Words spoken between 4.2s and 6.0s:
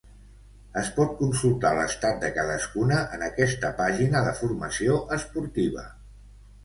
de formació esportiva.